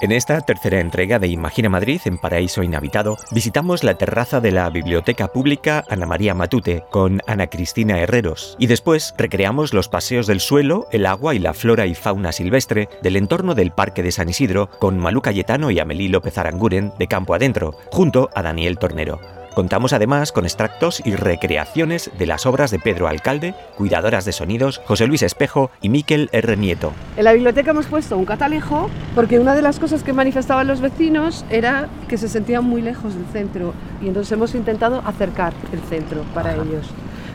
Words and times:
En 0.00 0.12
esta 0.12 0.40
tercera 0.42 0.78
entrega 0.78 1.18
de 1.18 1.26
Imagina 1.26 1.68
Madrid 1.68 2.00
en 2.04 2.18
Paraíso 2.18 2.62
Inhabitado, 2.62 3.16
visitamos 3.32 3.82
la 3.82 3.94
terraza 3.94 4.40
de 4.40 4.52
la 4.52 4.70
Biblioteca 4.70 5.26
Pública 5.26 5.82
Ana 5.88 6.06
María 6.06 6.34
Matute 6.34 6.84
con 6.90 7.20
Ana 7.26 7.48
Cristina 7.48 7.98
Herreros 7.98 8.54
y 8.60 8.68
después 8.68 9.12
recreamos 9.18 9.74
los 9.74 9.88
paseos 9.88 10.28
del 10.28 10.38
suelo, 10.38 10.86
el 10.92 11.04
agua 11.04 11.34
y 11.34 11.40
la 11.40 11.52
flora 11.52 11.86
y 11.86 11.96
fauna 11.96 12.30
silvestre 12.30 12.88
del 13.02 13.16
entorno 13.16 13.56
del 13.56 13.72
Parque 13.72 14.04
de 14.04 14.12
San 14.12 14.28
Isidro 14.28 14.70
con 14.78 14.98
Malú 14.98 15.20
Cayetano 15.20 15.72
y 15.72 15.80
Amelie 15.80 16.10
López 16.10 16.38
Aranguren 16.38 16.92
de 16.96 17.08
Campo 17.08 17.34
Adentro, 17.34 17.74
junto 17.90 18.30
a 18.36 18.42
Daniel 18.42 18.78
Tornero. 18.78 19.37
Contamos 19.54 19.92
además 19.92 20.30
con 20.30 20.44
extractos 20.44 21.02
y 21.04 21.16
recreaciones 21.16 22.10
de 22.16 22.26
las 22.26 22.46
obras 22.46 22.70
de 22.70 22.78
Pedro 22.78 23.08
Alcalde, 23.08 23.54
Cuidadoras 23.76 24.24
de 24.24 24.32
Sonidos, 24.32 24.80
José 24.86 25.06
Luis 25.08 25.22
Espejo 25.22 25.70
y 25.80 25.88
Miquel 25.88 26.28
R. 26.32 26.56
Nieto. 26.56 26.92
En 27.16 27.24
la 27.24 27.32
biblioteca 27.32 27.72
hemos 27.72 27.86
puesto 27.86 28.16
un 28.16 28.24
catalejo 28.24 28.88
porque 29.16 29.40
una 29.40 29.54
de 29.56 29.62
las 29.62 29.80
cosas 29.80 30.04
que 30.04 30.12
manifestaban 30.12 30.68
los 30.68 30.80
vecinos 30.80 31.44
era 31.50 31.88
que 32.08 32.18
se 32.18 32.28
sentían 32.28 32.64
muy 32.64 32.82
lejos 32.82 33.14
del 33.14 33.26
centro 33.32 33.74
y 34.00 34.06
entonces 34.08 34.30
hemos 34.32 34.54
intentado 34.54 35.02
acercar 35.04 35.52
el 35.72 35.80
centro 35.80 36.22
para 36.34 36.54
ellos. 36.54 36.86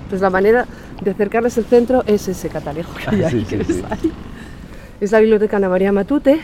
Entonces 0.03 0.21
la 0.21 0.29
manera 0.29 0.65
de 1.01 1.11
acercarles 1.11 1.57
el 1.57 1.65
centro 1.65 2.03
es 2.07 2.27
ese 2.29 2.47
catalejo 2.47 2.93
que 2.93 3.25
hay, 3.25 3.31
Sí, 3.31 3.45
sí, 3.49 3.57
que 3.57 3.63
sí. 3.65 3.71
es 3.85 3.91
ahí. 3.91 4.11
Es 5.01 5.11
la 5.11 5.19
biblioteca 5.19 5.57
Ana 5.57 5.67
María 5.67 5.91
Matute 5.91 6.39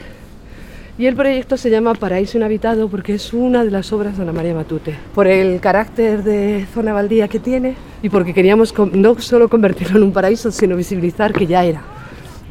y 0.99 1.07
el 1.07 1.15
proyecto 1.15 1.55
se 1.55 1.69
llama 1.69 1.93
Paraíso 1.93 2.37
Inhabitado 2.37 2.89
porque 2.89 3.13
es 3.13 3.31
una 3.31 3.63
de 3.63 3.71
las 3.71 3.93
obras 3.93 4.17
de 4.17 4.23
Ana 4.23 4.33
María 4.33 4.53
Matute. 4.53 4.97
Por 5.15 5.27
el 5.27 5.61
carácter 5.61 6.23
de 6.23 6.67
zona 6.73 6.91
baldía 6.91 7.29
que 7.29 7.39
tiene 7.39 7.75
y 8.03 8.09
porque 8.09 8.33
queríamos 8.33 8.73
no 8.91 9.17
solo 9.21 9.47
convertirlo 9.47 9.97
en 9.97 10.03
un 10.03 10.11
paraíso, 10.11 10.51
sino 10.51 10.75
visibilizar 10.75 11.31
que 11.31 11.47
ya 11.47 11.63
era. 11.63 11.81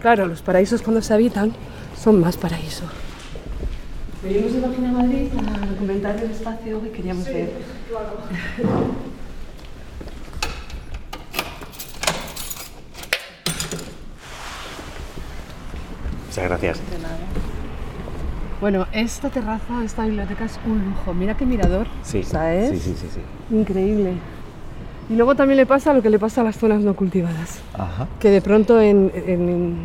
Claro, 0.01 0.27
los 0.27 0.41
paraísos 0.41 0.81
cuando 0.81 1.03
se 1.03 1.13
habitan 1.13 1.53
son 1.95 2.21
más 2.21 2.39
paraíso. 2.39 2.85
Venimos 4.25 4.55
de 4.55 4.61
Página 4.63 4.93
Madrid 4.93 5.27
a 5.47 5.67
documentar 5.67 6.17
el 6.17 6.31
espacio 6.31 6.83
que 6.83 6.91
queríamos 6.91 7.27
ver. 7.27 7.51
Muchas 16.29 16.45
gracias. 16.45 16.81
Bueno, 18.61 18.87
esta 18.93 19.29
terraza, 19.31 19.85
esta 19.85 20.05
biblioteca 20.05 20.45
es 20.45 20.59
un 20.67 20.85
lujo. 20.85 21.15
Mira 21.15 21.37
qué 21.37 21.47
mirador. 21.47 21.87
Sí, 22.03 22.23
¿Sabes? 22.25 22.71
sí, 22.71 22.79
sí, 22.79 22.95
sí, 23.01 23.07
sí. 23.15 23.55
Increíble. 23.55 24.15
Y 25.09 25.15
luego 25.17 25.35
también 25.37 25.57
le 25.57 25.67
pasa 25.67 25.95
lo 25.95 26.03
que 26.03 26.11
le 26.11 26.19
pasa 26.19 26.41
a 26.41 26.45
las 26.45 26.57
zonas 26.57 26.81
no 26.83 26.95
cultivadas. 26.95 27.61
Ajá. 27.75 28.09
Que 28.19 28.31
de 28.31 28.43
pronto 28.43 28.81
en, 28.81 29.13
en 29.15 29.77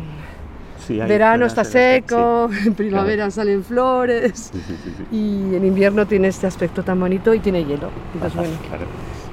Sí, 0.86 1.00
hay 1.00 1.08
verano 1.08 1.46
está 1.46 1.64
seco, 1.64 2.50
sí. 2.52 2.68
en 2.68 2.74
primavera 2.74 3.30
salen 3.30 3.64
flores 3.64 4.50
Sí, 4.52 4.60
sí, 4.66 4.76
sí, 4.84 4.92
sí. 4.98 5.16
y 5.16 5.54
en 5.54 5.64
invierno 5.64 6.04
tiene 6.06 6.28
este 6.28 6.46
aspecto 6.46 6.82
tan 6.82 7.00
bonito 7.00 7.32
y 7.32 7.38
tiene 7.38 7.64
hielo. 7.64 7.88
Entonces, 8.12 8.36
bueno. 8.36 8.52
Claro. 8.68 8.84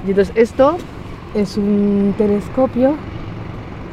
Y 0.05 0.11
entonces 0.11 0.33
esto 0.37 0.77
es 1.33 1.57
un 1.57 2.13
telescopio 2.17 2.95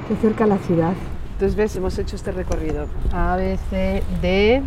que 0.06 0.14
acerca 0.14 0.46
la 0.46 0.58
ciudad. 0.58 0.92
Entonces 1.33 1.56
ves, 1.56 1.74
hemos 1.74 1.98
hecho 1.98 2.14
este 2.14 2.30
recorrido. 2.30 2.86
A, 3.12 3.34
B, 3.36 3.58
C, 3.70 4.02
D. 4.22 4.62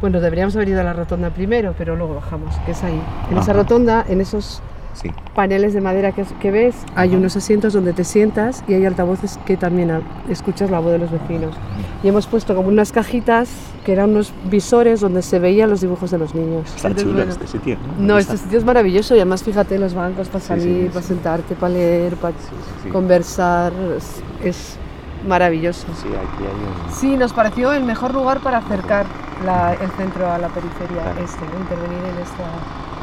Bueno, 0.00 0.20
deberíamos 0.20 0.54
haber 0.56 0.68
ido 0.68 0.80
a 0.80 0.84
la 0.84 0.92
rotonda 0.92 1.30
primero, 1.30 1.74
pero 1.76 1.96
luego 1.96 2.14
bajamos, 2.16 2.54
que 2.66 2.72
es 2.72 2.84
ahí. 2.84 3.00
En 3.30 3.38
esa 3.38 3.52
Ajá. 3.52 3.62
rotonda, 3.62 4.04
en 4.08 4.20
esos 4.20 4.60
Sí. 4.92 5.10
paneles 5.34 5.74
de 5.74 5.80
madera 5.82 6.12
que, 6.12 6.24
que 6.40 6.50
ves, 6.50 6.74
hay 6.94 7.10
Ajá. 7.10 7.18
unos 7.18 7.36
asientos 7.36 7.72
donde 7.74 7.92
te 7.92 8.02
sientas 8.04 8.62
y 8.66 8.74
hay 8.74 8.84
altavoces 8.86 9.38
que 9.44 9.56
también 9.58 9.90
escuchas 10.30 10.70
la 10.70 10.80
voz 10.80 10.92
de 10.92 10.98
los 10.98 11.10
vecinos. 11.10 11.54
Y 12.02 12.08
hemos 12.08 12.26
puesto 12.26 12.54
como 12.54 12.68
unas 12.68 12.92
cajitas 12.92 13.48
que 13.84 13.92
eran 13.92 14.10
unos 14.10 14.32
visores 14.50 15.00
donde 15.00 15.20
se 15.22 15.38
veían 15.38 15.68
los 15.70 15.80
dibujos 15.82 16.10
de 16.10 16.18
los 16.18 16.34
niños. 16.34 16.64
Está 16.74 16.88
Entonces, 16.88 17.02
chulo 17.04 17.16
bueno, 17.16 17.32
este 17.32 17.46
sitio, 17.46 17.76
¿no? 17.98 18.06
no, 18.06 18.18
Está- 18.18 18.32
este 18.34 18.44
sitio 18.44 18.58
es 18.58 18.64
maravilloso 18.64 19.14
y 19.14 19.18
además 19.18 19.42
fíjate 19.42 19.78
los 19.78 19.92
bancos 19.94 20.28
para 20.28 20.40
Sí, 20.40 20.46
salir, 20.48 20.82
sí, 20.84 20.88
para 20.88 21.02
sí. 21.02 21.08
sentarte, 21.08 21.54
para 21.54 21.72
leer, 21.74 22.16
para 22.16 22.34
Sí, 22.34 22.44
sí, 22.50 22.80
sí. 22.84 22.88
conversar. 22.90 23.72
Es, 23.96 24.22
es 24.42 24.78
maravilloso. 25.26 25.86
Sí, 26.00 26.08
aquí 26.08 26.44
hay 26.44 26.88
un... 26.88 26.94
Sí, 26.94 27.16
nos 27.16 27.32
pareció 27.32 27.72
el 27.72 27.84
mejor 27.84 28.14
lugar 28.14 28.40
para 28.40 28.58
acercar 28.58 29.06
la- 29.44 29.74
el 29.74 29.90
centro 29.92 30.30
a 30.30 30.38
la 30.38 30.48
periferia, 30.48 31.02
Claro. 31.02 31.24
este, 31.24 31.44
¿no? 31.46 31.60
intervenir 31.60 31.98
en 31.98 32.22
esta... 32.22 32.44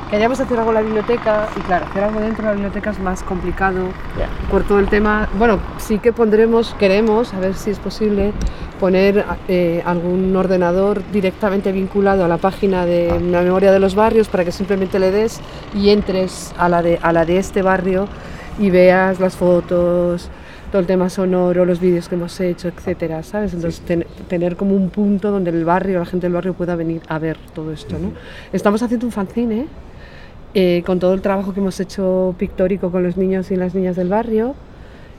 Queríamos 0.10 0.40
hacer 0.40 0.60
algo 0.60 0.70
en 0.70 0.76
la 0.76 0.82
biblioteca 0.82 1.48
y 1.58 1.60
claro, 1.62 1.86
hacer 1.90 2.04
algo 2.04 2.20
dentro 2.20 2.44
de 2.44 2.50
la 2.50 2.54
biblioteca 2.54 2.92
es 2.92 3.00
más 3.00 3.24
complicado 3.24 3.88
Ya. 4.18 4.28
por 4.52 4.64
todo 4.64 4.78
el 4.78 4.88
tema. 4.88 5.28
Bueno, 5.40 5.58
sí 5.80 5.98
que 5.98 6.14
pondremos, 6.14 6.76
queremos, 6.78 7.34
a 7.34 7.40
ver 7.40 7.56
si 7.56 7.72
es 7.72 7.80
posible, 7.80 8.32
poner 8.80 9.26
eh, 9.48 9.82
algún 9.86 10.36
ordenador 10.36 11.02
directamente 11.12 11.72
vinculado 11.72 12.24
a 12.26 12.28
la 12.28 12.38
página 12.38 12.86
de 12.86 13.10
Ah. 13.12 13.18
la 13.20 13.42
memoria 13.42 13.72
de 13.72 13.80
los 13.80 13.96
barrios 13.96 14.28
para 14.28 14.46
que 14.46 14.52
simplemente 14.52 15.00
le 15.00 15.10
des 15.10 15.40
y 15.74 15.90
entres 15.90 16.54
a 16.60 16.70
la 16.70 16.84
de, 16.84 17.00
a 17.02 17.12
la 17.12 17.26
de 17.26 17.38
este 17.38 17.64
barrio 17.64 18.08
y 18.60 18.70
veas 18.70 19.20
las 19.20 19.36
fotos, 19.36 20.30
todo 20.74 20.80
el 20.82 20.88
tema 20.88 21.08
sonoro, 21.08 21.66
los 21.66 21.80
vídeos 21.80 22.10
que 22.10 22.16
hemos 22.16 22.40
hecho, 22.40 22.68
etcétera, 22.68 23.22
¿sabes? 23.22 23.54
Entonces 23.54 23.80
ten- 23.82 24.08
tener 24.28 24.56
como 24.56 24.76
un 24.76 24.90
punto 24.90 25.30
donde 25.30 25.52
el 25.52 25.64
barrio, 25.66 26.00
la 26.00 26.06
gente 26.08 26.26
del 26.26 26.34
barrio 26.34 26.56
pueda 26.56 26.76
venir 26.76 27.04
a 27.10 27.20
ver 27.20 27.38
todo 27.54 27.72
esto, 27.72 28.00
¿no? 28.00 28.12
Estamos 28.52 28.82
haciendo 28.82 29.06
un 29.06 29.12
fanzine 29.12 29.68
eh, 30.56 30.82
con 30.84 30.98
todo 30.98 31.14
el 31.14 31.22
trabajo 31.22 31.54
que 31.54 31.60
hemos 31.60 31.80
hecho 31.80 32.34
pictórico 32.40 32.90
con 32.92 33.04
los 33.04 33.18
niños 33.18 33.52
y 33.52 33.56
las 33.56 33.76
niñas 33.76 33.96
del 33.96 34.10
barrio, 34.10 34.56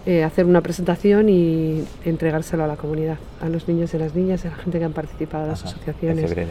eh, 0.06 0.24
hacer 0.24 0.44
una 0.44 0.60
presentación 0.60 1.28
y 1.28 1.84
entregárselo 2.04 2.64
a 2.64 2.66
la 2.66 2.74
comunidad, 2.74 3.18
a 3.40 3.48
los 3.48 3.68
niños 3.68 3.94
y 3.94 3.98
las 3.98 4.12
niñas 4.16 4.44
y 4.44 4.48
a 4.48 4.50
la 4.50 4.56
gente 4.56 4.80
que 4.80 4.84
han 4.86 4.92
participado, 4.92 5.44
a 5.44 5.46
las 5.46 5.60
Ajá, 5.60 5.70
En 5.70 5.74
asociaciones. 5.76 6.26
febrero. 6.30 6.50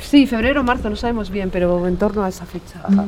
Sí, 0.00 0.26
febrero 0.26 0.62
o 0.62 0.64
marzo, 0.64 0.88
no 0.88 0.96
sabemos 0.96 1.28
bien, 1.30 1.50
pero 1.50 1.86
en 1.86 1.96
torno 1.98 2.24
a 2.24 2.30
esa 2.30 2.46
fecha. 2.46 2.80
Ajá. 2.84 3.04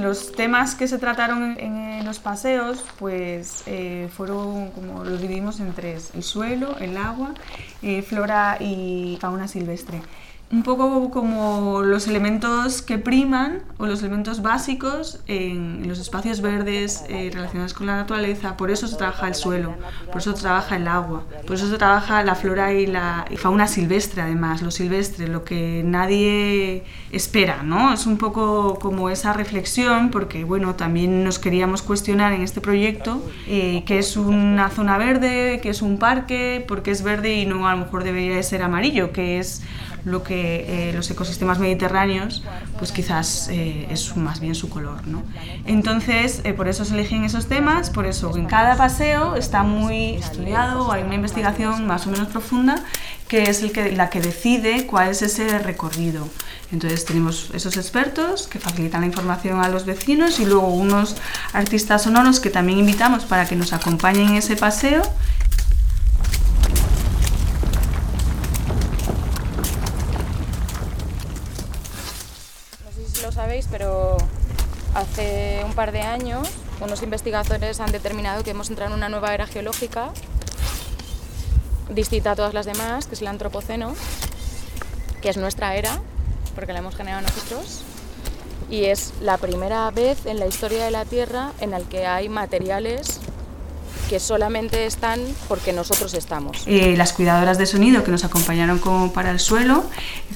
Los 0.00 0.32
temas 0.32 0.74
que 0.74 0.86
se 0.86 0.98
trataron 0.98 1.56
en, 1.58 2.04
los 2.04 2.18
paseos, 2.20 2.84
pues 2.98 3.64
eh, 3.66 4.08
fueron 4.16 4.70
como 4.70 5.04
los 5.04 5.20
dividimos 5.20 5.60
en 5.60 5.72
tres: 5.72 6.10
el 6.14 6.22
suelo, 6.22 6.78
el 6.78 6.96
agua, 6.96 7.34
eh, 7.82 8.02
flora 8.02 8.56
y 8.60 9.18
fauna 9.20 9.48
silvestre. 9.48 10.00
Un 10.50 10.62
poco 10.62 11.10
como 11.10 11.82
los 11.82 12.08
elementos 12.08 12.80
que 12.80 12.96
priman 12.96 13.60
o 13.76 13.86
los 13.86 14.00
elementos 14.00 14.40
básicos 14.40 15.20
en, 15.26 15.86
los 15.86 15.98
espacios 15.98 16.40
verdes 16.40 17.04
eh, 17.10 17.30
relacionados 17.34 17.74
con 17.74 17.86
la 17.86 17.96
naturaleza. 17.96 18.56
Por 18.56 18.70
eso 18.70 18.88
se 18.88 18.96
trabaja 18.96 19.28
el 19.28 19.34
suelo, 19.34 19.74
por 20.06 20.22
eso 20.22 20.34
se 20.34 20.40
trabaja 20.40 20.76
el 20.76 20.88
agua, 20.88 21.24
por 21.46 21.56
eso 21.56 21.68
se 21.68 21.76
trabaja 21.76 22.22
la 22.22 22.34
flora 22.34 22.72
y 22.72 22.86
la 22.86 23.26
fauna 23.36 23.68
silvestre, 23.68 24.22
además, 24.22 24.62
lo 24.62 24.70
silvestre, 24.70 25.28
lo 25.28 25.44
que 25.44 25.82
nadie 25.84 26.84
espera, 27.12 27.62
¿no? 27.62 27.92
Es 27.92 28.06
un 28.06 28.16
poco 28.16 28.78
como 28.78 29.10
esa 29.10 29.34
reflexión, 29.34 30.10
porque 30.10 30.44
bueno, 30.44 30.76
también 30.76 31.24
nos 31.24 31.38
queríamos 31.38 31.82
cuestionar 31.82 32.32
en 32.32 32.40
este 32.40 32.62
proyecto 32.62 33.22
eh, 33.46 33.84
qué 33.86 33.98
es 33.98 34.16
una 34.16 34.70
zona 34.70 34.96
verde, 34.96 35.60
qué 35.62 35.68
es 35.68 35.82
un 35.82 35.98
parque, 35.98 36.64
por 36.66 36.82
qué 36.82 36.90
es 36.90 37.02
verde 37.02 37.34
y 37.34 37.44
no 37.44 37.68
a 37.68 37.72
lo 37.74 37.84
mejor 37.84 38.02
debería 38.02 38.36
de 38.36 38.42
ser 38.42 38.62
amarillo, 38.62 39.12
que 39.12 39.38
es 39.38 39.62
lo 40.04 40.22
que 40.22 40.88
eh, 40.88 40.92
los 40.92 41.10
ecosistemas 41.10 41.58
mediterráneos, 41.58 42.42
pues 42.78 42.92
quizás 42.92 43.48
eh, 43.50 43.86
es 43.90 44.16
más 44.16 44.40
bien 44.40 44.54
su 44.54 44.68
color, 44.68 45.06
¿no? 45.06 45.22
Entonces, 45.66 46.40
eh, 46.44 46.54
por 46.54 46.68
eso 46.68 46.84
se 46.84 46.94
eligen 46.94 47.24
esos 47.24 47.46
temas, 47.46 47.90
por 47.90 48.06
eso 48.06 48.36
en 48.36 48.46
cada 48.46 48.76
paseo 48.76 49.36
está 49.36 49.62
muy 49.62 50.14
estudiado, 50.14 50.92
hay 50.92 51.02
una 51.02 51.14
investigación 51.14 51.86
más 51.86 52.06
o 52.06 52.10
menos 52.10 52.28
profunda 52.28 52.82
que 53.28 53.42
es 53.42 53.62
la 53.94 54.08
que 54.08 54.20
decide 54.20 54.86
cuál 54.86 55.10
es 55.10 55.20
ese 55.20 55.58
recorrido. 55.58 56.26
Entonces 56.72 57.04
tenemos 57.04 57.50
esos 57.54 57.76
expertos 57.76 58.46
que 58.46 58.58
facilitan 58.58 59.02
la 59.02 59.06
información 59.06 59.62
a 59.62 59.68
los 59.68 59.84
vecinos 59.84 60.40
y 60.40 60.46
luego 60.46 60.68
unos 60.68 61.16
artistas 61.52 62.02
sonoros 62.02 62.40
que 62.40 62.50
también 62.50 62.78
invitamos 62.78 63.24
para 63.24 63.46
que 63.46 63.56
nos 63.56 63.72
acompañen 63.72 64.30
en 64.30 64.34
ese 64.36 64.56
paseo 64.56 65.02
sabéis, 73.48 73.68
pero 73.70 74.18
hace 74.94 75.62
un 75.64 75.72
par 75.72 75.90
de 75.90 76.02
años 76.02 76.46
unos 76.82 77.02
investigadores 77.02 77.80
han 77.80 77.90
determinado 77.90 78.44
que 78.44 78.50
hemos 78.50 78.68
entrado 78.68 78.90
en 78.90 78.98
una 78.98 79.08
nueva 79.08 79.32
era 79.32 79.46
geológica 79.46 80.10
distinta 81.88 82.32
a 82.32 82.36
todas 82.36 82.52
las 82.52 82.66
demás, 82.66 83.06
que 83.06 83.14
es 83.14 83.22
el 83.22 83.28
antropoceno, 83.28 83.94
que 85.22 85.30
es 85.30 85.38
nuestra 85.38 85.76
era, 85.76 85.98
porque 86.54 86.74
la 86.74 86.80
hemos 86.80 86.94
generado 86.94 87.22
nosotros, 87.22 87.84
y 88.68 88.84
es 88.84 89.14
la 89.22 89.38
primera 89.38 89.90
vez 89.92 90.26
en 90.26 90.38
la 90.40 90.46
historia 90.46 90.84
de 90.84 90.90
la 90.90 91.06
Tierra 91.06 91.52
en 91.62 91.70
la 91.70 91.80
que 91.80 92.06
hay 92.06 92.28
materiales 92.28 93.18
que 94.08 94.20
solamente 94.20 94.86
están 94.86 95.20
porque 95.48 95.72
nosotros 95.72 96.14
estamos. 96.14 96.62
Eh, 96.66 96.94
las 96.96 97.12
cuidadoras 97.12 97.58
de 97.58 97.66
sonido 97.66 98.02
que 98.04 98.10
nos 98.10 98.24
acompañaron 98.24 98.78
como 98.78 99.12
para 99.12 99.30
el 99.30 99.40
suelo, 99.40 99.84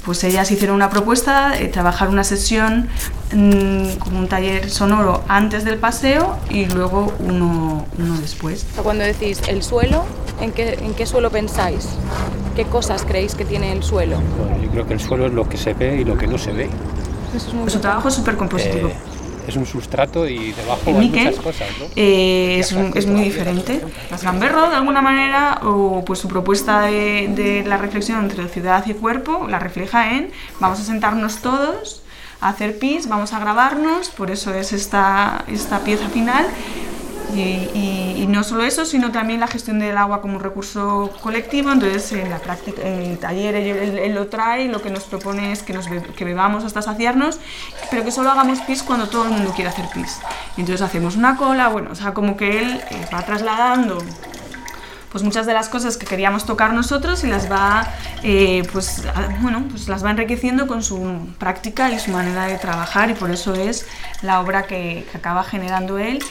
pues 0.04 0.22
ellas 0.24 0.50
hicieron 0.50 0.76
una 0.76 0.90
propuesta 0.90 1.50
de 1.50 1.69
trabajar 1.69 2.08
una 2.08 2.24
sesión 2.24 2.88
mm, 3.32 3.98
como 3.98 4.19
un 4.19 4.28
taller 4.28 4.70
sonoro 4.70 5.24
antes 5.28 5.64
del 5.64 5.78
paseo 5.78 6.38
y 6.50 6.66
luego 6.66 7.12
uno, 7.20 7.86
uno 7.98 8.20
después. 8.20 8.66
Cuando 8.82 9.04
decís 9.04 9.40
el 9.48 9.62
suelo, 9.62 10.04
¿En 10.40 10.50
qué, 10.50 10.75
¿En 10.82 10.94
qué 10.94 11.06
suelo 11.06 11.30
pensáis? 11.30 11.88
¿Qué 12.56 12.64
cosas 12.64 13.04
creéis 13.04 13.36
que 13.36 13.44
tiene 13.44 13.72
el 13.72 13.84
suelo? 13.84 14.20
Bueno, 14.38 14.60
yo 14.60 14.70
creo 14.70 14.86
que 14.88 14.94
el 14.94 15.00
suelo 15.00 15.26
es 15.26 15.32
lo 15.32 15.48
que 15.48 15.56
se 15.56 15.72
ve 15.72 16.00
y 16.00 16.04
lo 16.04 16.16
que 16.16 16.26
no 16.26 16.36
se 16.36 16.52
ve. 16.52 16.68
Eso 17.34 17.48
es 17.48 17.54
muy 17.54 17.70
Su 17.70 17.78
trabajo 17.78 18.08
es 18.08 18.14
súper 18.14 18.36
compositivo. 18.36 18.88
Eh, 18.88 18.94
es 19.46 19.56
un 19.56 19.66
sustrato 19.66 20.26
y 20.28 20.52
debajo 20.52 20.82
hay 20.86 20.94
muchas 21.24 21.44
cosas, 21.44 21.68
¿no? 21.78 21.86
eh, 21.96 22.58
es, 22.60 22.72
un- 22.72 22.92
es 22.94 23.06
muy 23.06 23.22
diferente. 23.22 23.80
Las 24.10 24.22
Gamberro, 24.22 24.70
de 24.70 24.76
alguna 24.76 25.02
manera, 25.02 25.60
o 25.64 26.04
pues 26.04 26.18
su 26.20 26.28
propuesta 26.28 26.82
de, 26.82 27.28
de 27.34 27.64
la 27.66 27.76
reflexión 27.76 28.20
entre 28.20 28.48
ciudad 28.48 28.84
y 28.86 28.94
cuerpo, 28.94 29.46
la 29.48 29.58
refleja 29.58 30.12
en 30.12 30.30
vamos 30.60 30.80
a 30.80 30.84
sentarnos 30.84 31.38
todos 31.42 32.02
a 32.40 32.48
hacer 32.48 32.78
pis, 32.78 33.08
vamos 33.08 33.32
a 33.32 33.38
grabarnos, 33.38 34.08
por 34.08 34.30
eso 34.32 34.52
es 34.52 34.72
esta, 34.72 35.44
esta 35.46 35.78
pieza 35.84 36.08
final. 36.08 36.44
Y, 37.34 37.38
y- 37.75 38.26
no 38.32 38.44
solo 38.44 38.62
eso, 38.64 38.87
sino 38.87 39.11
también 39.12 39.40
la 39.40 39.46
gestión 39.46 39.79
del 39.79 39.96
agua 39.99 40.23
como 40.23 40.37
un 40.37 40.43
recurso 40.43 41.11
colectivo. 41.23 41.70
Entonces, 41.70 42.12
en 42.12 42.31
la 42.31 42.38
práctica, 42.38 42.81
en 42.82 43.02
el 43.02 43.19
taller 43.19 43.55
él, 43.55 43.76
él- 43.76 43.99
él 43.99 44.14
lo 44.14 44.29
trae 44.29 44.69
lo 44.69 44.81
que 44.81 44.88
nos 44.90 45.05
propone 45.05 45.52
es 45.52 45.62
que, 45.62 45.73
nos 45.75 45.90
be- 45.90 46.00
que 46.02 46.25
bebamos 46.25 46.64
hasta 46.64 46.81
saciarnos, 46.81 47.38
pero 47.90 48.05
que 48.05 48.11
solo 48.11 48.31
hagamos 48.31 48.61
pis 48.61 48.82
cuando 48.82 49.08
todo 49.08 49.25
el 49.25 49.31
mundo 49.32 49.52
quiere 49.55 49.69
hacer 49.70 49.87
pis. 49.93 50.19
Entonces 50.56 50.81
hacemos 50.82 51.17
una 51.17 51.37
cola, 51.37 51.69
bueno, 51.69 51.90
o 51.93 51.94
sea, 51.94 52.14
como 52.14 52.37
que 52.38 52.58
él 52.61 52.81
eh, 52.90 53.06
va 53.12 53.23
trasladando 53.23 53.99
pues 55.11 55.23
muchas 55.23 55.44
de 55.44 55.52
las 55.52 55.69
cosas 55.69 55.99
que 55.99 56.06
queríamos 56.06 56.46
tocar 56.46 56.73
nosotros 56.73 57.23
y 57.23 57.26
las 57.26 57.52
va 57.52 57.87
eh, 58.23 58.62
pues 58.73 59.02
bueno 59.43 59.62
pues 59.69 59.87
las 59.87 60.02
va 60.02 60.11
enriqueciendo 60.11 60.67
con 60.67 60.82
su 60.82 61.28
práctica 61.38 61.90
y 61.90 61.99
su 61.99 62.11
manera 62.12 62.46
de 62.46 62.56
trabajar 62.56 63.11
y 63.11 63.12
por 63.12 63.31
eso 63.31 63.52
es 63.55 63.85
la 64.23 64.40
obra 64.40 64.62
que, 64.62 65.06
que 65.12 65.19
acaba 65.19 65.44
generando 65.44 65.99
él 65.99 66.25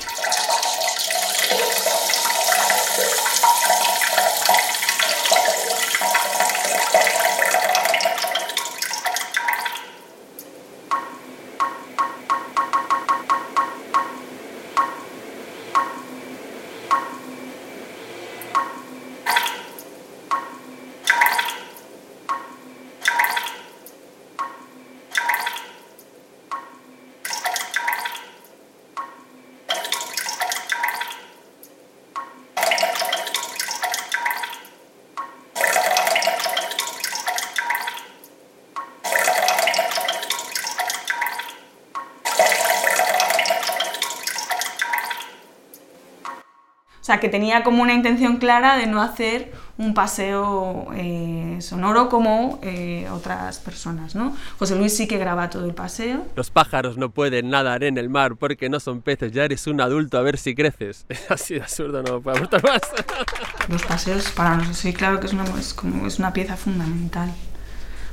O 47.02 47.04
sea, 47.04 47.20
que 47.20 47.30
tenía 47.30 47.64
como 47.64 47.82
una 47.82 47.96
intención 47.96 48.38
clara 48.38 48.78
de 48.78 48.86
no 48.86 49.02
hacer 49.02 49.52
un 49.80 49.96
paseo 49.96 50.86
eh, 50.94 51.58
sonoro 51.60 52.10
como 52.10 52.60
eh, 52.62 53.08
otras 53.12 53.58
personas, 53.58 54.14
¿no? 54.14 54.38
José 54.60 54.76
Luis 54.76 54.96
sí 54.96 55.08
que 55.08 55.18
graba 55.18 55.50
todo 55.50 55.66
el 55.66 55.74
paseo. 55.74 56.28
Los 56.36 56.52
pájaros 56.52 56.98
no 56.98 57.10
pueden 57.10 57.50
nadar 57.50 57.84
en 57.84 57.98
el 57.98 58.08
mar 58.08 58.36
porque 58.36 58.70
no 58.70 58.80
son 58.80 59.02
peces. 59.02 59.32
Ya 59.32 59.46
eres 59.46 59.66
un 59.66 59.82
adulto, 59.82 60.20
a 60.20 60.22
ver 60.22 60.38
si 60.38 60.54
creces. 60.54 61.08
Así 61.30 61.56
de 61.56 61.62
absurdo, 61.62 62.04
no 62.04 62.22
puedo 62.22 62.38
aportar 62.38 62.64
más. 62.64 62.82
Los 63.68 63.84
paseos 63.84 64.30
para 64.30 64.52
nosotros 64.58 64.78
sí, 64.78 64.94
claro 64.94 65.20
que 65.20 65.26
es 65.26 65.34
una, 65.34 65.46
es 65.60 65.74
como, 65.74 66.06
es 66.06 66.20
una 66.20 66.34
pieza 66.34 66.56
fundamental 66.56 67.32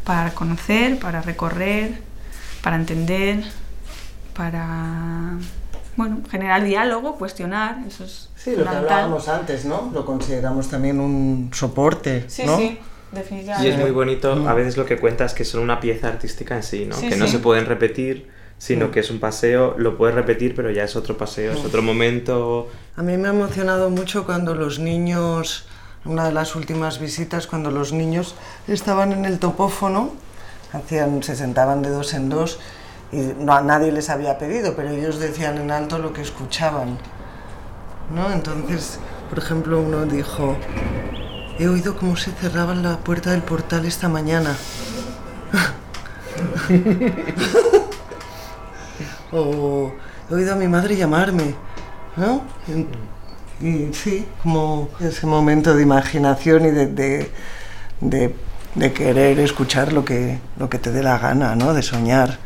para 0.05 0.31
conocer, 0.31 0.99
para 0.99 1.21
recorrer, 1.21 2.01
para 2.63 2.77
entender, 2.77 3.45
para 4.33 5.37
bueno, 5.99 6.19
generar 6.31 6.65
diálogo, 6.65 7.17
cuestionar, 7.17 7.79
eso 7.87 8.05
es 8.05 8.31
Sí, 8.37 8.55
lo 8.57 8.63
que 8.63 8.69
hablábamos 8.71 9.29
antes, 9.29 9.65
¿no? 9.67 9.91
Lo 9.93 10.07
consideramos 10.07 10.69
también 10.69 11.01
un 11.01 11.51
soporte, 11.53 12.25
Sí, 12.29 12.45
¿no? 12.47 12.57
sí, 12.57 12.79
Y 13.13 13.17
definitivamente. 13.17 13.69
es 13.71 13.79
muy 13.79 13.91
bonito, 13.91 14.49
a 14.49 14.55
veces 14.55 14.77
lo 14.77 14.87
que 14.87 14.97
cuenta 14.99 15.25
es 15.27 15.35
que 15.35 15.45
son 15.45 15.61
una 15.61 15.81
pieza 15.81 16.09
artística 16.09 16.55
en 16.57 16.63
sí, 16.63 16.87
¿no? 16.87 16.95
Sí, 16.97 17.09
que 17.09 17.17
no 17.17 17.27
sí. 17.27 17.33
se 17.33 17.39
pueden 17.41 17.67
repetir, 17.67 18.31
sino 18.59 18.87
Mm. 18.87 18.91
que 18.93 19.01
es 19.01 19.11
un 19.11 19.19
paseo, 19.19 19.75
lo 19.77 19.97
puedes 19.99 20.15
repetir, 20.15 20.55
pero 20.55 20.71
ya 20.71 20.85
es 20.85 20.95
otro 20.97 21.17
paseo, 21.19 21.53
es 21.53 21.65
otro 21.65 21.83
momento. 21.83 22.69
A 22.97 23.03
mí 23.03 23.17
me 23.17 23.29
ha 23.29 23.33
emocionado 23.33 23.91
mucho 23.91 24.25
cuando 24.25 24.55
los 24.55 24.79
niños, 24.79 25.67
una 26.05 26.25
de 26.25 26.33
las 26.33 26.55
últimas 26.57 27.01
visitas, 27.01 27.47
cuando 27.49 27.71
los 27.73 27.93
niños 27.93 28.35
estaban 28.69 29.13
en 29.13 29.25
el 29.25 29.39
topófono, 29.41 30.13
hacían, 30.73 31.23
se 31.25 31.35
sentaban 31.35 31.83
de 31.83 31.91
dos 31.91 32.15
en 32.15 32.29
dos 32.29 32.59
y 33.13 33.33
no, 33.39 33.61
nadie 33.63 33.93
les 33.93 34.11
había 34.11 34.39
pedido, 34.39 34.75
pero 34.77 34.91
ellos 34.91 35.19
decían 35.19 35.59
en 35.59 35.71
alto 35.71 35.99
lo 35.99 36.13
que 36.13 36.23
escuchaban. 36.23 36.99
¿no? 38.15 38.31
Entonces, 38.33 38.99
por 39.29 39.39
ejemplo, 39.39 39.81
uno 39.81 40.05
dijo, 40.07 40.57
he 41.59 41.69
oído 41.69 41.97
cómo 41.97 42.17
se 42.17 42.31
cerraba 42.33 42.75
la 42.75 42.97
puerta 42.99 43.31
del 43.31 43.43
portal 43.43 43.85
esta 43.87 44.09
mañana. 44.09 44.55
o 49.33 49.93
he 50.31 50.35
oído 50.35 50.53
a 50.53 50.57
mi 50.57 50.69
madre 50.69 50.97
llamarme, 50.97 51.55
¿no? 52.17 52.43
Y, 53.61 53.67
y 53.67 53.95
sí, 53.95 54.27
como 54.43 54.89
ese 55.01 55.27
momento 55.27 55.75
de 55.75 55.83
imaginación 55.83 56.67
y 56.67 56.71
de, 56.71 56.87
de, 56.87 57.31
de- 58.01 58.35
de 58.75 58.93
querer 58.93 59.41
escuchar 59.41 59.93
lo 59.93 60.05
que, 60.05 60.39
lo 60.59 60.69
que 60.69 60.79
te 60.79 60.93
dé 60.93 61.03
la 61.03 61.19
gana, 61.19 61.57
¿no? 61.57 61.75
De 61.75 61.83
soñar. 61.83 62.39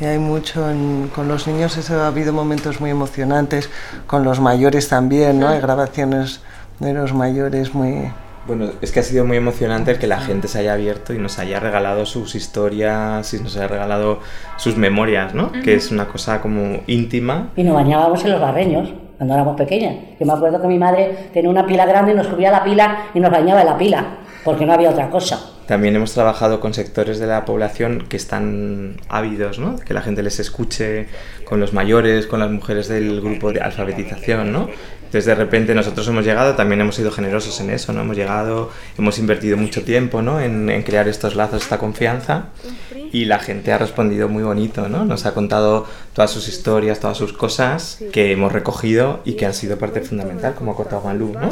Y 0.00 0.04
hay 0.04 0.18
mucho 0.18 0.68
en- 0.70 1.10
con 1.14 1.28
los 1.28 1.46
niños, 1.46 1.76
eso 1.76 2.00
ha 2.02 2.08
habido 2.08 2.32
momentos 2.32 2.80
muy 2.80 2.90
emocionantes, 2.90 3.70
con 4.06 4.24
los 4.24 4.40
mayores 4.40 4.88
también, 4.88 5.38
¿no? 5.38 5.48
Hay 5.48 5.60
grabaciones 5.60 6.40
de 6.80 6.92
los 6.92 7.12
mayores 7.12 7.74
muy... 7.74 8.10
Bueno, 8.44 8.70
es 8.80 8.90
que 8.90 8.98
ha 8.98 9.02
sido 9.04 9.24
muy 9.24 9.36
emocionante 9.36 9.92
el 9.92 9.98
que 10.00 10.08
la 10.08 10.18
gente 10.18 10.48
se 10.48 10.58
haya 10.58 10.72
abierto 10.72 11.12
y 11.14 11.18
nos 11.18 11.38
haya 11.38 11.60
regalado 11.60 12.04
sus 12.06 12.34
historias 12.34 13.32
y 13.34 13.38
nos 13.40 13.56
haya 13.56 13.68
regalado 13.68 14.18
sus 14.56 14.76
memorias, 14.76 15.32
¿no? 15.32 15.52
Que 15.52 15.74
es 15.76 15.92
una 15.92 16.08
cosa 16.08 16.40
como 16.40 16.80
íntima. 16.88 17.50
Y 17.54 17.62
nos 17.62 17.74
bañábamos 17.74 18.24
en 18.24 18.32
los 18.32 18.40
barreños 18.40 18.88
cuando 19.16 19.34
éramos 19.34 19.56
pequeñas. 19.56 19.94
Yo 20.18 20.26
me 20.26 20.32
acuerdo 20.32 20.60
que 20.60 20.66
mi 20.66 20.78
madre 20.78 21.28
tenía 21.32 21.48
una 21.50 21.64
pila 21.64 21.86
grande 21.86 22.10
y 22.10 22.14
nos 22.16 22.26
subía 22.26 22.48
a 22.48 22.52
la 22.52 22.64
pila 22.64 23.04
y 23.14 23.20
nos 23.20 23.30
bañaba 23.30 23.60
en 23.60 23.66
la 23.68 23.78
pila, 23.78 24.04
porque 24.44 24.66
no 24.66 24.72
había 24.72 24.90
otra 24.90 25.08
cosa. 25.08 25.38
También 25.66 25.96
hemos 25.96 26.12
trabajado 26.12 26.60
con 26.60 26.74
sectores 26.74 27.18
de 27.18 27.26
la 27.26 27.44
población 27.44 28.06
que 28.08 28.16
están 28.16 28.96
ávidos, 29.08 29.58
¿no? 29.58 29.78
Que 29.78 29.94
la 29.94 30.02
gente 30.02 30.22
les 30.22 30.40
escuche, 30.40 31.06
con 31.44 31.60
los 31.60 31.72
mayores, 31.72 32.26
con 32.26 32.40
las 32.40 32.50
mujeres 32.50 32.88
del 32.88 33.20
grupo 33.20 33.52
de 33.52 33.60
alfabetización, 33.60 34.52
¿no? 34.52 34.68
Entonces 35.12 35.26
de 35.26 35.34
repente 35.34 35.74
nosotros 35.74 36.08
hemos 36.08 36.24
llegado, 36.24 36.54
también 36.54 36.80
hemos 36.80 36.94
sido 36.94 37.10
generosos 37.10 37.60
en 37.60 37.68
eso, 37.68 37.92
¿no? 37.92 38.00
Hemos 38.00 38.16
llegado, 38.16 38.70
hemos 38.96 39.18
invertido 39.18 39.58
mucho 39.58 39.84
tiempo, 39.84 40.22
¿no? 40.22 40.40
En, 40.40 40.70
en 40.70 40.82
crear 40.82 41.06
estos 41.08 41.36
lazos, 41.36 41.62
esta 41.62 41.76
confianza 41.76 42.46
y 43.12 43.26
la 43.26 43.38
gente 43.38 43.72
ha 43.72 43.78
respondido 43.78 44.30
muy 44.30 44.42
bonito, 44.42 44.88
¿no? 44.88 45.04
Nos 45.04 45.26
ha 45.26 45.34
contado 45.34 45.86
todas 46.14 46.30
sus 46.30 46.48
historias, 46.48 46.98
todas 47.00 47.18
sus 47.18 47.34
cosas 47.34 47.98
que 48.10 48.32
hemos 48.32 48.52
recogido 48.52 49.20
y 49.26 49.34
que 49.34 49.44
han 49.44 49.52
sido 49.52 49.76
parte 49.76 50.00
fundamental, 50.00 50.54
como 50.54 50.72
ha 50.72 50.76
contado 50.76 51.02
Malú, 51.02 51.34
¿no? 51.34 51.50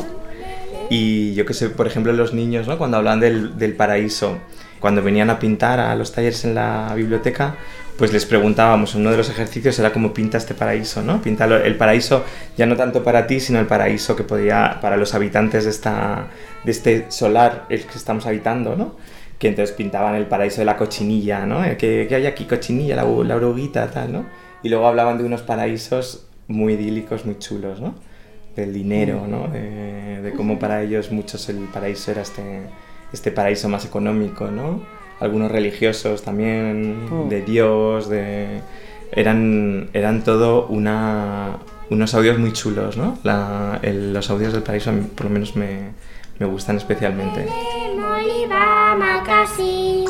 Y 0.91 1.33
yo 1.35 1.47
que 1.47 1.55
sé, 1.55 1.71
por 1.71 1.87
ejemplo, 1.87 2.13
los 2.13 2.35
niños, 2.35 2.69
¿no? 2.69 2.77
Cuando 2.77 2.99
hablan 2.99 3.21
del, 3.21 3.57
del 3.57 3.75
paraíso, 3.75 4.39
cuando 4.81 5.03
venían 5.03 5.31
a 5.31 5.39
pintar 5.39 5.81
a 5.81 5.95
los 5.95 6.13
talleres 6.13 6.45
en 6.45 6.55
la 6.55 6.93
biblioteca, 6.95 7.55
pues 8.01 8.15
les 8.15 8.25
preguntábamos, 8.25 8.95
uno 8.95 9.11
de 9.11 9.19
los 9.19 9.29
ejercicios 9.29 9.79
era 9.79 9.93
cómo 9.93 10.15
pinta 10.15 10.39
este 10.39 10.55
paraíso, 10.55 11.03
¿no? 11.03 11.21
Pinta 11.21 11.45
el 11.45 11.77
paraíso 11.77 12.25
ya 12.57 12.65
no 12.65 12.75
tanto 12.75 13.05
para 13.05 13.27
ti, 13.27 13.41
sino 13.41 13.61
el 13.61 13.67
paraíso 13.67 14.17
que 14.17 14.25
podía 14.25 14.79
para 14.81 14.97
los 14.97 15.15
habitantes 15.15 15.65
de, 15.65 15.71
esta, 15.71 16.29
de 16.65 16.71
este 16.73 17.11
solar 17.11 17.67
el 17.69 17.85
que 17.85 17.99
estamos 17.99 18.25
habitando, 18.25 18.75
¿no? 18.75 18.97
Que 19.39 19.49
entonces 19.49 19.77
pintaban 19.77 20.15
el 20.15 20.25
paraíso 20.25 20.63
de 20.63 20.65
la 20.65 20.79
cochinilla, 20.79 21.45
¿no? 21.45 21.63
Eh, 21.63 21.77
¿Qué, 21.77 22.07
qué 22.09 22.15
hay 22.15 22.25
aquí? 22.25 22.47
Cochinilla, 22.47 22.97
la, 22.97 23.05
la 23.05 23.37
oruguita, 23.37 23.91
tal, 23.91 24.13
¿no? 24.13 24.25
Y 24.63 24.71
luego 24.71 24.89
hablaban 24.89 25.19
de 25.19 25.25
unos 25.25 25.43
paraísos 25.43 26.27
muy 26.49 26.73
idílicos, 26.73 27.27
muy 27.27 27.39
chulos, 27.39 27.83
¿no? 27.83 27.95
Del 28.57 28.73
dinero, 28.73 29.27
¿no? 29.29 29.47
De, 29.49 30.10
de 30.23 30.33
cómo 30.33 30.59
para 30.59 30.83
ellos 30.83 31.11
muchos 31.13 31.49
el 31.49 31.59
paraíso 31.73 32.11
era 32.11 32.23
este, 32.23 32.63
este 33.13 33.31
paraíso 33.31 33.69
más 33.69 33.85
económico, 33.85 34.51
¿no? 34.51 34.83
Algunos 35.21 35.51
religiosos 35.51 36.23
también, 36.23 37.29
de 37.29 37.43
Dios, 37.43 38.09
de... 38.09 38.61
Eran, 39.13 39.91
eran 39.93 40.23
todo 40.23 40.67
una, 40.69 41.59
unos 41.91 42.15
audios 42.15 42.39
muy 42.39 42.53
chulos, 42.53 42.97
¿no? 42.97 43.19
La- 43.25 43.79
el- 43.83 44.13
los 44.15 44.31
audios 44.31 44.53
del 44.53 44.63
paraíso 44.63 44.91
a 44.91 44.93
mí, 44.93 45.03
por 45.15 45.25
lo 45.27 45.31
menos 45.31 45.57
me, 45.57 45.91
me 46.39 46.47
gustan 46.47 46.77
especialmente. 46.77 47.47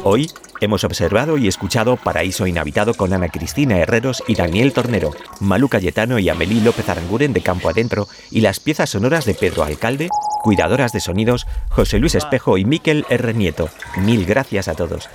Hoy 0.03 0.31
hemos 0.61 0.85
observado 0.85 1.37
y 1.37 1.47
escuchado 1.47 1.97
Paraíso 1.97 2.47
Inhabitado 2.47 2.95
con 2.95 3.13
Ana 3.13 3.29
Cristina 3.29 3.79
Herreros 3.79 4.23
y 4.27 4.35
Daniel 4.35 4.73
Tornero, 4.73 5.13
Malú 5.41 5.69
Cayetano 5.69 6.19
y 6.19 6.29
Amelie 6.29 6.63
López 6.63 6.89
Aranguren 6.89 7.33
de 7.33 7.43
Campo 7.43 7.69
Adentro 7.69 8.09
y 8.31 8.41
las 8.41 8.61
piezas 8.61 8.91
sonoras 8.91 9.25
de 9.25 9.35
Pedro 9.35 9.65
Alcalde, 9.65 10.09
cuidadoras 10.43 10.93
de 10.93 11.01
sonidos 11.01 11.47
José 11.69 11.99
Luis 11.99 12.15
Espejo 12.15 12.57
y 12.59 12.65
Miquel 12.65 13.05
R. 13.11 13.35
Nieto. 13.35 13.69
Mil 13.99 14.25
gracias 14.25 14.69
a 14.69 14.75
todos. 14.75 15.09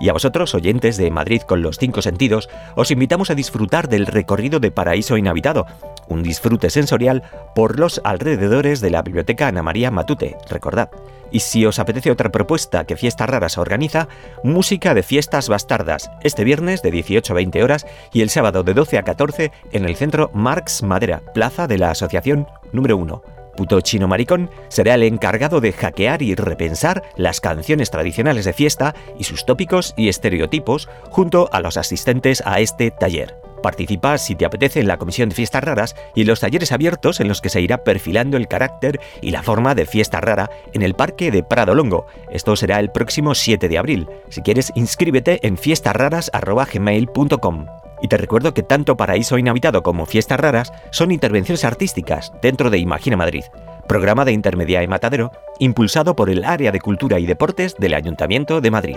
Y 0.00 0.08
a 0.08 0.12
vosotros, 0.12 0.54
oyentes 0.54 0.96
de 0.96 1.10
Madrid 1.10 1.42
con 1.42 1.62
los 1.62 1.78
cinco 1.78 2.02
sentidos, 2.02 2.48
os 2.74 2.90
invitamos 2.90 3.30
a 3.30 3.34
disfrutar 3.34 3.88
del 3.88 4.06
recorrido 4.06 4.60
de 4.60 4.70
Paraíso 4.70 5.16
Inhabitado, 5.16 5.66
un 6.08 6.22
disfrute 6.22 6.70
sensorial 6.70 7.22
por 7.54 7.78
los 7.78 8.00
alrededores 8.04 8.80
de 8.80 8.90
la 8.90 9.02
Biblioteca 9.02 9.48
Ana 9.48 9.62
María 9.62 9.90
Matute, 9.90 10.36
recordad. 10.48 10.90
Y 11.30 11.40
si 11.40 11.64
os 11.64 11.78
apetece 11.78 12.10
otra 12.10 12.30
propuesta 12.30 12.84
que 12.84 12.96
Fiestas 12.96 13.30
Raras 13.30 13.56
organiza, 13.56 14.08
música 14.44 14.92
de 14.92 15.02
fiestas 15.02 15.48
bastardas, 15.48 16.10
este 16.22 16.44
viernes 16.44 16.82
de 16.82 16.90
18 16.90 17.32
a 17.32 17.36
20 17.36 17.62
horas 17.62 17.86
y 18.12 18.20
el 18.20 18.28
sábado 18.28 18.62
de 18.62 18.74
12 18.74 18.98
a 18.98 19.02
14 19.02 19.50
en 19.72 19.84
el 19.86 19.96
centro 19.96 20.30
Marx 20.34 20.82
Madera, 20.82 21.22
plaza 21.32 21.66
de 21.66 21.78
la 21.78 21.90
Asociación 21.90 22.46
número 22.72 22.98
1 22.98 23.41
puto 23.56 23.80
chino 23.80 24.08
maricón, 24.08 24.50
será 24.68 24.94
el 24.94 25.02
encargado 25.02 25.60
de 25.60 25.72
hackear 25.72 26.22
y 26.22 26.34
repensar 26.34 27.02
las 27.16 27.40
canciones 27.40 27.90
tradicionales 27.90 28.44
de 28.44 28.52
fiesta 28.52 28.94
y 29.18 29.24
sus 29.24 29.46
tópicos 29.46 29.94
y 29.96 30.08
estereotipos 30.08 30.88
junto 31.10 31.48
a 31.52 31.60
los 31.60 31.76
asistentes 31.76 32.42
a 32.44 32.60
este 32.60 32.90
taller. 32.90 33.36
Participa 33.62 34.18
si 34.18 34.34
te 34.34 34.44
apetece 34.44 34.80
en 34.80 34.88
la 34.88 34.98
Comisión 34.98 35.28
de 35.28 35.36
Fiestas 35.36 35.62
Raras 35.64 35.94
y 36.14 36.22
en 36.22 36.26
los 36.26 36.40
talleres 36.40 36.72
abiertos 36.72 37.20
en 37.20 37.28
los 37.28 37.40
que 37.40 37.48
se 37.48 37.60
irá 37.60 37.84
perfilando 37.84 38.36
el 38.36 38.48
carácter 38.48 38.98
y 39.22 39.30
la 39.30 39.44
forma 39.44 39.74
de 39.74 39.86
fiesta 39.86 40.20
rara 40.20 40.50
en 40.72 40.82
el 40.82 40.94
Parque 40.94 41.30
de 41.30 41.44
Prado 41.44 41.74
Longo. 41.74 42.06
Esto 42.30 42.56
será 42.56 42.80
el 42.80 42.90
próximo 42.90 43.34
7 43.34 43.68
de 43.68 43.78
abril. 43.78 44.08
Si 44.28 44.42
quieres, 44.42 44.72
inscríbete 44.74 45.46
en 45.46 45.56
fiestasraras.gmail.com. 45.56 47.81
Y 48.02 48.08
te 48.08 48.16
recuerdo 48.16 48.52
que 48.52 48.64
tanto 48.64 48.96
Paraíso 48.96 49.38
Inhabitado 49.38 49.82
como 49.82 50.06
Fiestas 50.06 50.40
Raras 50.40 50.72
son 50.90 51.12
intervenciones 51.12 51.64
artísticas 51.64 52.32
dentro 52.42 52.68
de 52.68 52.78
Imagina 52.78 53.16
Madrid, 53.16 53.44
programa 53.86 54.24
de 54.24 54.32
intermedia 54.32 54.82
y 54.82 54.88
matadero 54.88 55.30
impulsado 55.60 56.16
por 56.16 56.28
el 56.28 56.44
Área 56.44 56.72
de 56.72 56.80
Cultura 56.80 57.20
y 57.20 57.26
Deportes 57.26 57.76
del 57.78 57.94
Ayuntamiento 57.94 58.60
de 58.60 58.70
Madrid. 58.72 58.96